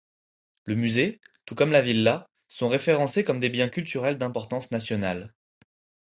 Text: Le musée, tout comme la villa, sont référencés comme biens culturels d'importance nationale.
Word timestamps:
Le 0.65 0.73
musée, 0.73 1.21
tout 1.45 1.53
comme 1.53 1.71
la 1.71 1.83
villa, 1.83 2.27
sont 2.47 2.69
référencés 2.69 3.23
comme 3.23 3.39
biens 3.39 3.69
culturels 3.69 4.17
d'importance 4.17 4.71
nationale. 4.71 5.35